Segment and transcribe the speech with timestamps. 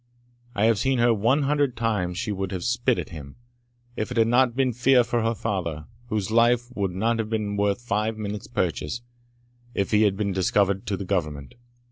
[0.55, 3.35] I have seen her one hundred times she would have spit at him,
[3.95, 7.55] if it had not been fear for her father, whose life would not have been
[7.55, 9.03] worth five minutes' purchase
[9.75, 11.53] if he had been discovered to the Government.